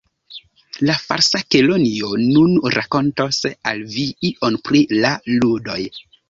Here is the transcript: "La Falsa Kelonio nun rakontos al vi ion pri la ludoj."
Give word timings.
"La 0.89 0.93
Falsa 1.09 1.41
Kelonio 1.55 2.09
nun 2.21 2.55
rakontos 2.77 3.43
al 3.73 3.85
vi 3.97 4.07
ion 4.31 4.59
pri 4.71 4.83
la 5.05 5.13
ludoj." 5.37 5.79